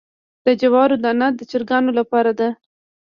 [0.45, 2.49] د جوارو دانه د چرګانو لپاره ده.